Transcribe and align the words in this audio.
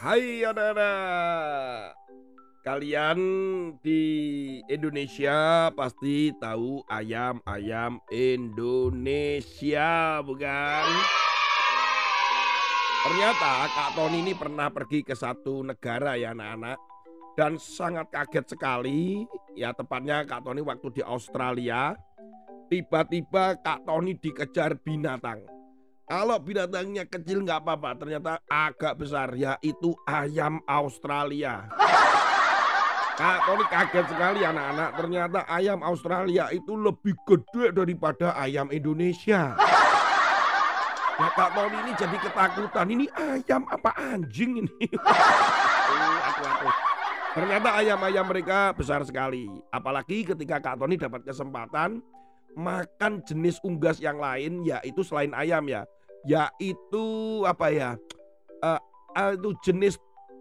Hai 0.00 0.40
anak-anak, 0.40 1.92
kalian 2.64 3.20
di 3.84 4.00
Indonesia 4.64 5.68
pasti 5.76 6.32
tahu 6.40 6.80
ayam-ayam 6.88 8.00
Indonesia, 8.08 9.90
bukan? 10.24 10.88
Ternyata 13.04 13.52
Kak 13.68 13.92
Tony 13.92 14.24
ini 14.24 14.32
pernah 14.32 14.72
pergi 14.72 15.04
ke 15.04 15.12
satu 15.12 15.68
negara 15.68 16.16
ya 16.16 16.32
anak-anak. 16.32 16.80
Dan 17.36 17.60
sangat 17.60 18.08
kaget 18.08 18.56
sekali. 18.56 19.28
Ya 19.52 19.76
tepatnya 19.76 20.24
Kak 20.24 20.48
Tony 20.48 20.64
waktu 20.64 20.96
di 20.96 21.04
Australia 21.04 21.92
tiba-tiba 22.72 23.60
Kak 23.60 23.84
Tony 23.84 24.16
dikejar 24.16 24.80
binatang 24.80 25.59
kalau 26.10 26.42
binatangnya 26.42 27.06
kecil 27.06 27.46
nggak 27.46 27.62
apa-apa, 27.62 27.94
ternyata 27.94 28.42
agak 28.50 28.98
besar 28.98 29.30
yaitu 29.38 29.94
ayam 30.10 30.58
Australia. 30.66 31.70
Kak 33.20 33.46
Tony 33.46 33.64
kaget 33.70 34.06
sekali 34.10 34.42
anak-anak, 34.42 34.90
ternyata 34.98 35.38
ayam 35.46 35.86
Australia 35.86 36.50
itu 36.50 36.74
lebih 36.74 37.14
gede 37.22 37.70
daripada 37.70 38.34
ayam 38.34 38.66
Indonesia. 38.74 39.54
Nah, 41.20 41.28
Kak 41.36 41.52
Tony 41.52 41.76
ini 41.84 41.92
jadi 42.00 42.16
ketakutan, 42.16 42.86
ini 42.88 43.04
ayam 43.12 43.68
apa 43.68 43.92
anjing 43.92 44.64
ini? 44.64 44.88
aku, 46.32 46.42
aku. 46.48 46.68
Ternyata 47.36 47.68
ayam-ayam 47.76 48.24
mereka 48.24 48.72
besar 48.72 49.04
sekali. 49.04 49.44
Apalagi 49.68 50.24
ketika 50.24 50.64
Kak 50.64 50.80
Tony 50.80 50.96
dapat 50.96 51.20
kesempatan 51.28 52.00
makan 52.56 53.20
jenis 53.28 53.60
unggas 53.60 54.00
yang 54.00 54.16
lain 54.16 54.64
yaitu 54.64 55.04
selain 55.04 55.36
ayam 55.36 55.60
ya 55.68 55.84
yaitu 56.26 57.04
apa 57.46 57.66
ya? 57.72 57.90
Uh, 58.60 58.80
itu 59.34 59.50
jenis 59.64 59.94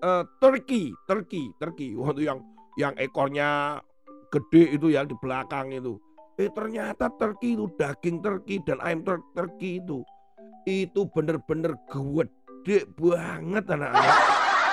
uh, 0.04 0.24
turkey 0.44 0.92
turkey 1.08 1.52
turkey. 1.60 1.96
Waktu 1.96 2.28
yang 2.28 2.40
yang 2.76 2.94
ekornya 3.00 3.80
gede 4.30 4.76
itu 4.76 4.94
ya 4.94 5.04
di 5.08 5.16
belakang 5.20 5.72
itu. 5.72 5.98
Eh 6.40 6.48
ternyata 6.56 7.12
turkey 7.20 7.56
itu 7.60 7.68
daging 7.76 8.24
turkey 8.24 8.64
dan 8.64 8.80
ayam 8.80 9.04
tur 9.04 9.20
turkey 9.36 9.84
itu 9.84 10.04
itu 10.68 11.02
bener-bener 11.12 11.76
gede 11.88 12.88
banget 12.96 13.66
anak-anak. 13.68 14.18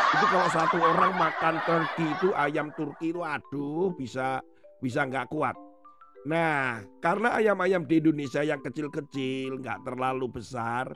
Itu 0.06 0.24
kalau 0.30 0.48
satu 0.54 0.76
orang 0.78 1.12
makan 1.18 1.54
turkey 1.66 2.06
itu 2.06 2.28
ayam 2.38 2.70
turki 2.78 3.10
itu 3.10 3.20
aduh 3.26 3.90
bisa 3.98 4.38
bisa 4.78 5.02
nggak 5.02 5.26
kuat 5.32 5.56
Nah, 6.24 6.80
karena 7.04 7.36
ayam-ayam 7.36 7.84
di 7.84 8.00
Indonesia 8.00 8.40
yang 8.40 8.64
kecil-kecil, 8.64 9.60
nggak 9.60 9.84
terlalu 9.84 10.26
besar, 10.40 10.90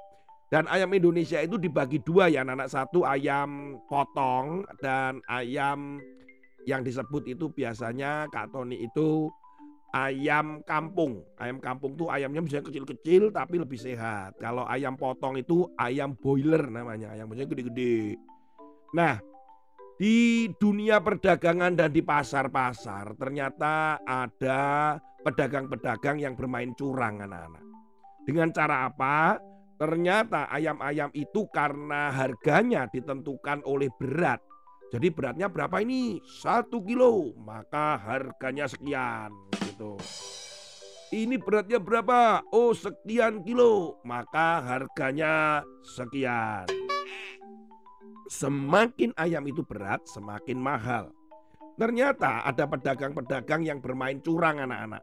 dan 0.51 0.67
ayam 0.67 0.91
Indonesia 0.91 1.39
itu 1.39 1.55
dibagi 1.55 2.03
dua 2.03 2.27
ya, 2.27 2.43
anak-anak. 2.43 2.67
Satu 2.67 3.07
ayam 3.07 3.79
potong 3.87 4.67
dan 4.83 5.23
ayam 5.31 6.03
yang 6.67 6.83
disebut 6.83 7.31
itu 7.31 7.49
biasanya 7.55 8.27
Kak 8.35 8.51
Tony 8.51 8.83
itu 8.83 9.31
ayam 9.95 10.59
kampung. 10.67 11.23
Ayam 11.39 11.63
kampung 11.63 11.95
tuh 11.95 12.11
ayamnya 12.11 12.43
bisa 12.43 12.59
kecil-kecil 12.67 13.31
tapi 13.31 13.63
lebih 13.63 13.79
sehat. 13.79 14.35
Kalau 14.43 14.67
ayam 14.67 14.99
potong 14.99 15.39
itu 15.39 15.71
ayam 15.79 16.19
boiler 16.19 16.67
namanya, 16.67 17.15
ayam 17.15 17.31
biasanya 17.31 17.49
gede-gede. 17.55 18.19
Nah, 18.91 19.23
di 20.01 20.49
dunia 20.57 20.97
perdagangan 21.05 21.77
dan 21.77 21.93
di 21.93 22.01
pasar-pasar 22.01 23.21
ternyata 23.21 24.01
ada 24.01 24.97
pedagang-pedagang 25.21 26.17
yang 26.17 26.33
bermain 26.33 26.73
curang 26.73 27.21
anak-anak. 27.21 27.61
Dengan 28.25 28.49
cara 28.49 28.89
apa? 28.89 29.37
Ternyata 29.77 30.49
ayam-ayam 30.49 31.13
itu 31.13 31.45
karena 31.53 32.09
harganya 32.17 32.89
ditentukan 32.89 33.61
oleh 33.69 33.93
berat. 34.01 34.41
Jadi 34.89 35.13
beratnya 35.13 35.53
berapa 35.53 35.85
ini? 35.85 36.17
Satu 36.25 36.81
kilo, 36.81 37.37
maka 37.37 38.01
harganya 38.01 38.73
sekian 38.73 39.29
gitu. 39.61 40.01
Ini 41.13 41.37
beratnya 41.37 41.77
berapa? 41.77 42.41
Oh 42.49 42.73
sekian 42.73 43.45
kilo, 43.45 44.01
maka 44.09 44.65
harganya 44.65 45.61
sekian. 45.85 46.80
Semakin 48.31 49.11
ayam 49.19 49.43
itu 49.51 49.67
berat, 49.67 50.07
semakin 50.07 50.55
mahal. 50.55 51.11
Ternyata 51.75 52.47
ada 52.47 52.63
pedagang-pedagang 52.71 53.67
yang 53.67 53.83
bermain 53.83 54.23
curang 54.23 54.63
anak-anak 54.63 55.03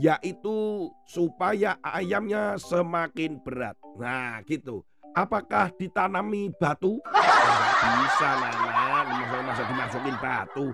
yaitu 0.00 0.88
supaya 1.04 1.76
ayamnya 1.84 2.56
semakin 2.56 3.36
berat. 3.44 3.76
Nah, 4.00 4.40
gitu. 4.48 4.80
Apakah 5.12 5.68
ditanami 5.76 6.48
batu? 6.56 6.96
Tidak 7.04 7.92
bisa, 8.00 8.28
Nana. 8.40 9.04
Masa, 9.44 9.68
dimasukin 9.68 10.16
batu. 10.16 10.66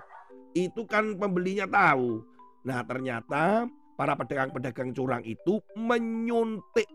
Itu 0.55 0.87
kan 0.87 1.19
pembelinya 1.19 1.67
tahu. 1.67 2.23
Nah, 2.63 2.87
ternyata 2.87 3.67
para 3.99 4.15
pedagang-pedagang 4.15 4.95
curang 4.95 5.27
itu 5.27 5.59
menyuntik. 5.75 6.87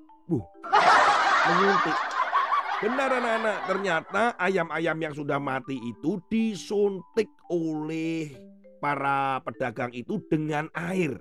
Benar 2.84 3.10
anak-anak, 3.16 3.58
ternyata 3.64 4.24
ayam-ayam 4.36 4.98
yang 5.00 5.14
sudah 5.16 5.40
mati 5.40 5.80
itu 5.80 6.20
disuntik 6.28 7.32
oleh 7.48 8.36
para 8.84 9.40
pedagang 9.40 9.96
itu 9.96 10.20
dengan 10.28 10.68
air 10.76 11.16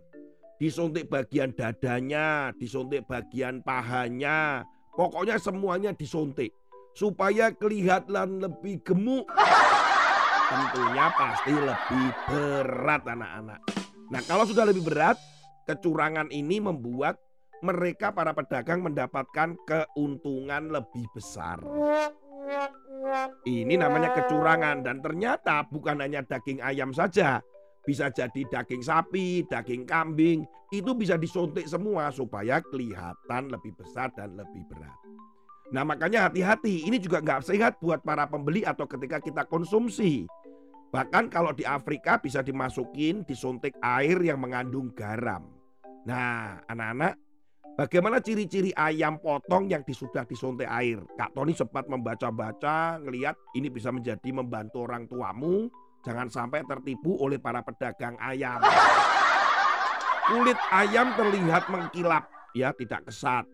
disuntik 0.63 1.11
bagian 1.11 1.51
dadanya, 1.51 2.55
disuntik 2.55 3.03
bagian 3.11 3.67
pahanya, 3.67 4.63
pokoknya 4.95 5.35
semuanya 5.35 5.91
disuntik 5.91 6.55
supaya 6.95 7.51
kelihatan 7.51 8.39
lebih 8.39 8.79
gemuk. 8.87 9.27
Tentunya 10.55 11.07
pasti 11.19 11.51
lebih 11.51 12.07
berat 12.31 13.03
anak-anak. 13.03 13.59
Nah 14.15 14.23
kalau 14.23 14.47
sudah 14.47 14.63
lebih 14.71 14.87
berat, 14.87 15.19
kecurangan 15.67 16.31
ini 16.31 16.63
membuat 16.63 17.19
mereka 17.63 18.11
para 18.11 18.35
pedagang 18.35 18.83
mendapatkan 18.83 19.55
keuntungan 19.65 20.69
lebih 20.69 21.07
besar. 21.15 21.63
Ini 23.47 23.75
namanya 23.79 24.13
kecurangan 24.15 24.83
dan 24.83 24.99
ternyata 24.99 25.63
bukan 25.71 26.03
hanya 26.03 26.27
daging 26.27 26.59
ayam 26.61 26.91
saja, 26.91 27.39
bisa 27.87 28.11
jadi 28.11 28.43
daging 28.51 28.83
sapi, 28.83 29.47
daging 29.47 29.87
kambing, 29.87 30.47
itu 30.75 30.91
bisa 30.95 31.15
disuntik 31.19 31.67
semua 31.67 32.11
supaya 32.11 32.59
kelihatan 32.63 33.51
lebih 33.51 33.75
besar 33.79 34.11
dan 34.15 34.35
lebih 34.35 34.63
berat. 34.71 34.99
Nah 35.73 35.83
makanya 35.89 36.29
hati-hati, 36.29 36.85
ini 36.85 37.01
juga 37.01 37.25
nggak 37.25 37.49
sehat 37.49 37.81
buat 37.81 38.05
para 38.05 38.29
pembeli 38.29 38.61
atau 38.63 38.85
ketika 38.85 39.19
kita 39.19 39.43
konsumsi. 39.49 40.29
Bahkan 40.93 41.33
kalau 41.33 41.57
di 41.57 41.65
Afrika 41.65 42.21
bisa 42.21 42.45
dimasukin 42.45 43.25
disuntik 43.25 43.73
air 43.81 44.21
yang 44.21 44.45
mengandung 44.45 44.93
garam. 44.93 45.49
Nah 46.05 46.61
anak-anak, 46.69 47.17
bagaimana 47.79 48.19
ciri-ciri 48.19 48.73
ayam 48.77 49.21
potong 49.21 49.69
yang 49.71 49.85
sudah 49.87 50.27
disuntik 50.27 50.69
air? 50.69 51.01
Kak 51.17 51.33
Tony 51.37 51.53
sempat 51.57 51.89
membaca-baca, 51.89 53.01
ngelihat 53.03 53.37
ini 53.57 53.69
bisa 53.73 53.93
menjadi 53.93 54.31
membantu 54.33 54.85
orang 54.85 55.09
tuamu 55.09 55.71
Jangan 56.03 56.27
sampai 56.27 56.67
tertipu 56.67 57.15
oleh 57.23 57.39
para 57.39 57.63
pedagang 57.63 58.19
ayam. 58.19 58.59
Kulit 60.27 60.59
ayam 60.75 61.15
terlihat 61.15 61.71
mengkilap, 61.71 62.27
ya 62.59 62.75
tidak 62.75 63.07
kesat. 63.07 63.47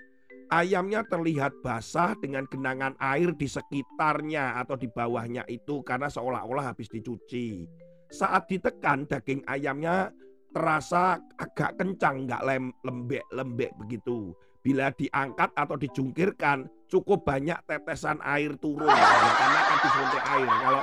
Ayamnya 0.49 1.05
terlihat 1.05 1.53
basah 1.61 2.17
dengan 2.17 2.49
genangan 2.49 2.97
air 2.97 3.37
di 3.37 3.45
sekitarnya 3.45 4.57
atau 4.65 4.81
di 4.81 4.89
bawahnya 4.89 5.45
itu 5.45 5.85
karena 5.85 6.09
seolah-olah 6.09 6.73
habis 6.73 6.89
dicuci. 6.89 7.69
Saat 8.09 8.49
ditekan 8.49 9.05
daging 9.05 9.45
ayamnya 9.45 10.09
terasa 10.51 11.21
agak 11.37 11.77
kencang, 11.79 12.27
nggak 12.29 12.43
lembek-lembek 12.85 13.73
begitu. 13.79 14.33
Bila 14.59 14.91
diangkat 14.93 15.55
atau 15.55 15.77
dijungkirkan 15.79 16.67
cukup 16.91 17.25
banyak 17.25 17.57
tetesan 17.65 18.19
air 18.21 18.53
turun 18.59 18.91
ya, 18.91 19.33
karena 19.39 19.61
akan 19.65 19.79
disuntik 19.81 20.25
air. 20.29 20.51
Kalau 20.51 20.83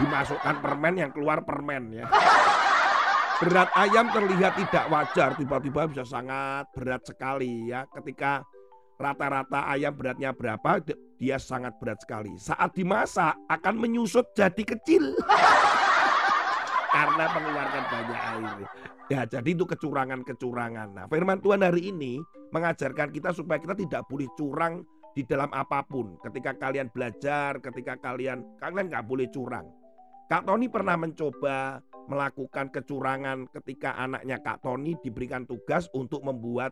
dimasukkan 0.00 0.54
permen 0.64 0.94
yang 0.96 1.10
keluar 1.12 1.38
permen 1.44 1.82
ya. 1.94 2.06
Berat 3.40 3.72
ayam 3.72 4.12
terlihat 4.12 4.52
tidak 4.56 4.84
wajar, 4.92 5.32
tiba-tiba 5.36 5.88
bisa 5.88 6.04
sangat 6.04 6.68
berat 6.76 7.02
sekali 7.08 7.72
ya. 7.72 7.88
Ketika 7.88 8.44
rata-rata 9.00 9.64
ayam 9.64 9.96
beratnya 9.96 10.36
berapa, 10.36 10.80
dia 11.16 11.36
sangat 11.40 11.72
berat 11.80 12.04
sekali. 12.04 12.36
Saat 12.36 12.76
dimasak 12.76 13.32
akan 13.48 13.74
menyusut 13.80 14.28
jadi 14.36 14.60
kecil. 14.60 15.16
Karena 16.90 17.24
mengeluarkan 17.30 17.84
banyak 17.86 18.20
air. 18.20 18.58
Ya, 19.10 19.20
jadi 19.26 19.50
itu 19.50 19.66
kecurangan-kecurangan. 19.66 20.88
Nah, 20.94 21.06
firman 21.06 21.38
Tuhan 21.38 21.62
hari 21.62 21.90
ini 21.90 22.18
mengajarkan 22.50 23.14
kita 23.14 23.30
supaya 23.30 23.62
kita 23.62 23.74
tidak 23.78 24.02
boleh 24.10 24.26
curang 24.34 24.82
di 25.14 25.22
dalam 25.26 25.50
apa 25.54 25.82
pun. 25.86 26.18
Ketika 26.22 26.54
kalian 26.58 26.90
belajar, 26.90 27.58
ketika 27.62 27.98
kalian 27.98 28.42
kalian 28.58 28.86
nggak 28.90 29.06
boleh 29.06 29.26
curang. 29.30 29.66
Kak 30.30 30.46
Tony 30.46 30.70
pernah 30.70 30.94
mencoba 30.94 31.82
melakukan 32.06 32.70
kecurangan 32.70 33.50
ketika 33.50 33.98
anaknya 33.98 34.38
Kak 34.38 34.62
Tony 34.62 34.94
diberikan 35.02 35.46
tugas 35.46 35.90
untuk 35.90 36.22
membuat 36.22 36.70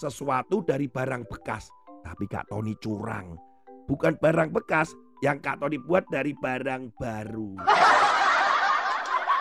sesuatu 0.00 0.64
dari 0.64 0.88
barang 0.88 1.28
bekas. 1.28 1.68
Tapi 2.04 2.24
Kak 2.28 2.48
Tony 2.48 2.72
curang. 2.80 3.36
Bukan 3.84 4.16
barang 4.16 4.56
bekas, 4.56 4.96
yang 5.20 5.40
Kak 5.40 5.60
Tony 5.60 5.76
buat 5.76 6.08
dari 6.08 6.32
barang 6.32 6.96
baru. 6.96 7.60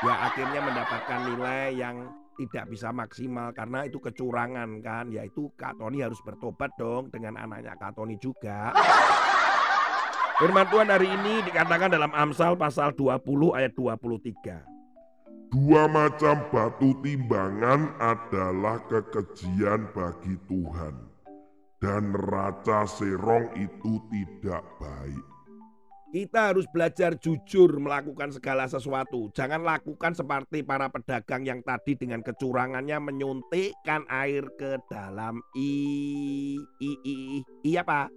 Ya 0.03 0.15
akhirnya 0.19 0.59
mendapatkan 0.59 1.19
nilai 1.31 1.79
yang 1.79 2.11
tidak 2.35 2.65
bisa 2.67 2.91
maksimal 2.91 3.55
karena 3.55 3.87
itu 3.87 4.03
kecurangan 4.03 4.83
kan. 4.83 5.07
Yaitu 5.07 5.47
Kak 5.55 5.79
Tony 5.79 6.03
harus 6.03 6.19
bertobat 6.19 6.75
dong 6.75 7.07
dengan 7.07 7.39
anaknya 7.39 7.79
Kak 7.79 7.95
Tony 7.95 8.19
juga. 8.19 8.75
Firman 10.43 10.67
Tuhan 10.67 10.89
hari 10.91 11.07
ini 11.07 11.45
dikatakan 11.47 11.93
dalam 11.93 12.11
Amsal 12.11 12.59
pasal 12.59 12.91
20 12.97 13.55
ayat 13.55 13.71
23. 13.77 14.73
Dua 15.53 15.85
macam 15.85 16.49
batu 16.49 16.97
timbangan 17.05 17.93
adalah 18.01 18.81
kekejian 18.89 19.93
bagi 19.93 20.33
Tuhan, 20.49 20.97
dan 21.77 22.09
neraca 22.09 22.89
serong 22.89 23.53
itu 23.53 24.01
tidak 24.09 24.65
baik. 24.81 25.32
Kita 26.13 26.53
harus 26.53 26.69
belajar 26.69 27.17
jujur 27.17 27.81
melakukan 27.81 28.29
segala 28.29 28.69
sesuatu. 28.69 29.33
Jangan 29.33 29.65
lakukan 29.65 30.13
seperti 30.13 30.61
para 30.61 30.85
pedagang 30.85 31.41
yang 31.41 31.65
tadi 31.65 31.97
dengan 31.97 32.21
kecurangannya 32.21 33.01
menyuntikkan 33.01 34.05
air 34.05 34.45
ke 34.53 34.77
dalam 34.85 35.41
i 35.57 35.73
i 36.77 36.91
i, 37.01 37.13
i 37.33 37.39
iya 37.65 37.81
apa? 37.81 38.13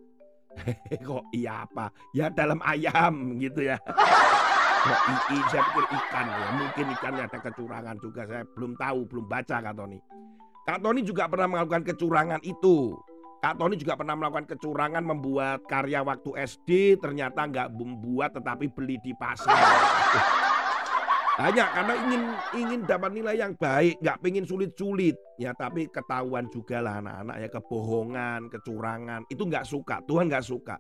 Kok 1.09 1.25
iya 1.33 1.65
apa? 1.65 1.89
Ya 2.13 2.29
dalam 2.29 2.61
ayam 2.69 3.41
gitu 3.41 3.65
ya. 3.65 3.81
Kok 3.81 5.01
i, 5.09 5.17
i 5.33 5.39
saya 5.49 5.65
pikir 5.65 5.85
ikan 5.89 6.27
ya. 6.29 6.49
Mungkin 6.53 6.87
ikannya 7.01 7.23
ada 7.33 7.39
kecurangan 7.41 7.97
juga. 7.97 8.29
Saya 8.29 8.45
belum 8.45 8.77
tahu, 8.77 9.09
belum 9.09 9.25
baca 9.25 9.57
Kak 9.65 9.73
Tony. 9.73 9.97
Kak 10.69 10.85
Tony 10.85 11.01
juga 11.01 11.33
pernah 11.33 11.49
melakukan 11.49 11.81
kecurangan 11.81 12.45
itu. 12.45 12.93
Kak 13.47 13.63
Tony 13.63 13.79
juga 13.79 13.95
pernah 13.95 14.19
melakukan 14.19 14.59
kecurangan 14.59 15.07
membuat 15.07 15.71
karya 15.71 16.03
waktu 16.03 16.35
SD 16.35 16.99
ternyata 16.99 17.47
nggak 17.47 17.79
membuat 17.79 18.35
tetapi 18.35 18.67
beli 18.75 18.99
di 18.99 19.15
pasar. 19.15 19.55
Hanya 21.47 21.71
karena 21.71 21.95
ingin 21.95 22.23
ingin 22.59 22.81
dapat 22.91 23.15
nilai 23.15 23.39
yang 23.39 23.55
baik, 23.55 24.03
nggak 24.03 24.19
pengen 24.19 24.51
sulit-sulit. 24.51 25.15
Ya 25.39 25.55
tapi 25.55 25.87
ketahuan 25.87 26.51
juga 26.51 26.83
lah 26.83 26.99
anak-anak 26.99 27.37
ya 27.39 27.49
kebohongan, 27.55 28.41
kecurangan 28.51 29.23
itu 29.31 29.43
nggak 29.47 29.63
suka. 29.63 30.03
Tuhan 30.11 30.27
nggak 30.27 30.43
suka. 30.43 30.75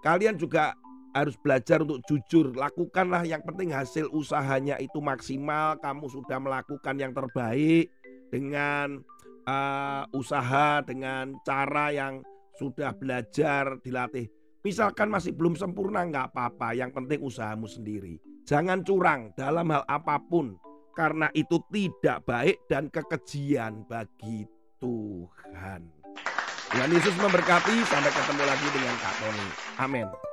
Kalian 0.00 0.40
juga 0.40 0.72
harus 1.12 1.36
belajar 1.36 1.84
untuk 1.84 2.00
jujur. 2.08 2.56
Lakukanlah 2.56 3.28
yang 3.28 3.44
penting 3.44 3.76
hasil 3.76 4.08
usahanya 4.08 4.80
itu 4.80 5.04
maksimal. 5.04 5.76
Kamu 5.76 6.08
sudah 6.08 6.40
melakukan 6.40 6.96
yang 6.96 7.12
terbaik 7.12 7.92
dengan 8.32 9.04
uh, 9.50 10.02
usaha 10.14 10.78
dengan 10.86 11.34
cara 11.42 11.90
yang 11.90 12.22
sudah 12.54 12.94
belajar 12.94 13.82
dilatih. 13.82 14.30
Misalkan 14.60 15.08
masih 15.08 15.32
belum 15.32 15.56
sempurna 15.56 16.04
nggak 16.04 16.36
apa-apa, 16.36 16.76
yang 16.76 16.92
penting 16.92 17.24
usahamu 17.24 17.64
sendiri. 17.64 18.20
Jangan 18.44 18.84
curang 18.84 19.32
dalam 19.32 19.72
hal 19.72 19.84
apa 19.88 20.20
pun 20.20 20.60
karena 20.92 21.32
itu 21.32 21.56
tidak 21.72 22.28
baik 22.28 22.60
dan 22.68 22.92
kekejian 22.92 23.88
bagi 23.88 24.44
Tuhan. 24.76 25.88
Tuhan 26.70 26.90
Yesus 26.92 27.16
memberkati, 27.18 27.82
sampai 27.88 28.12
ketemu 28.14 28.42
lagi 28.46 28.66
dengan 28.70 28.94
Kak 29.00 29.14
Tony. 29.18 29.48
Amin. 29.80 30.29